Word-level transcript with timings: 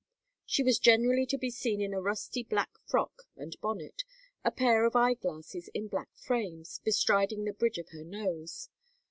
She 0.47 0.63
was 0.63 0.79
generally 0.79 1.27
to 1.27 1.37
be 1.37 1.51
seen 1.51 1.79
in 1.79 1.93
a 1.93 2.01
rusty 2.01 2.41
black 2.41 2.71
frock 2.87 3.27
and 3.37 3.55
bonnet, 3.61 4.03
a 4.43 4.49
pair 4.49 4.83
of 4.83 4.95
eye 4.95 5.13
glasses 5.13 5.69
in 5.75 5.89
black 5.89 6.09
frames 6.15 6.79
bestriding 6.83 7.43
the 7.45 7.53
bridge 7.53 7.77
of 7.77 7.89
her 7.89 8.03
nose. 8.03 8.69